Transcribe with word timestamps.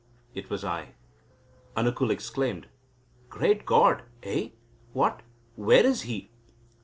It 0.33 0.49
was 0.49 0.65
I." 0.65 0.95
Anukul 1.77 2.09
exclaimed: 2.09 2.67
"Great 3.29 3.67
God! 3.67 4.01
Eh! 4.23 4.49
What! 4.93 5.21
Where 5.55 5.85
is 5.85 6.01
he?" 6.01 6.31